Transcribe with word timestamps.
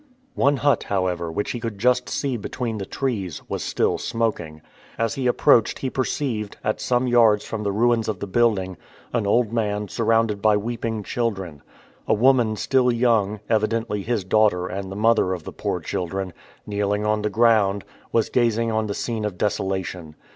One 0.33 0.57
hut, 0.57 0.85
however, 0.85 1.31
which 1.31 1.51
he 1.51 1.59
could 1.59 1.77
just 1.77 2.09
see 2.09 2.35
between 2.35 2.79
the 2.79 2.87
trees, 2.87 3.43
was 3.47 3.63
still 3.63 3.99
smoking. 3.99 4.63
As 4.97 5.13
he 5.13 5.27
approached 5.27 5.77
he 5.77 5.91
perceived, 5.91 6.57
at 6.63 6.81
some 6.81 7.05
yards 7.05 7.45
from 7.45 7.61
the 7.61 7.71
ruins 7.71 8.07
of 8.07 8.17
the 8.19 8.25
building, 8.25 8.77
an 9.13 9.27
old 9.27 9.53
man 9.53 9.89
surrounded 9.89 10.41
by 10.41 10.57
weeping 10.57 11.03
children. 11.03 11.61
A 12.07 12.15
woman 12.15 12.55
still 12.55 12.91
young, 12.91 13.41
evidently 13.47 14.01
his 14.01 14.23
daughter 14.23 14.65
and 14.65 14.91
the 14.91 14.95
mother 14.95 15.33
of 15.33 15.43
the 15.43 15.53
poor 15.53 15.79
children, 15.79 16.33
kneeling 16.65 17.05
on 17.05 17.21
the 17.21 17.29
ground, 17.29 17.83
was 18.11 18.29
gazing 18.29 18.71
on 18.71 18.87
the 18.87 18.95
scene 18.95 19.23
of 19.23 19.37
desolation. 19.37 20.15